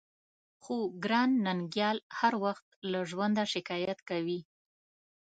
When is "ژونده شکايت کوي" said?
3.09-4.39